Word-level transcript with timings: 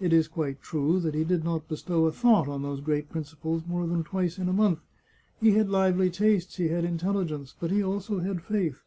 It 0.00 0.12
is 0.12 0.28
quite 0.28 0.60
true 0.60 1.00
that 1.00 1.14
he 1.14 1.24
did 1.24 1.44
not 1.44 1.66
bestow 1.66 2.04
a 2.04 2.12
thought 2.12 2.46
on 2.46 2.60
those 2.60 2.82
great 2.82 3.08
principles 3.08 3.62
more 3.66 3.86
than 3.86 4.04
twice 4.04 4.36
in 4.36 4.46
a 4.46 4.52
month. 4.52 4.80
He 5.40 5.52
had 5.52 5.70
lively 5.70 6.10
tastes, 6.10 6.56
he 6.56 6.68
had 6.68 6.84
intelli 6.84 7.26
gence, 7.26 7.54
but 7.58 7.70
he 7.70 7.82
also 7.82 8.18
had 8.20 8.42
faith. 8.42 8.82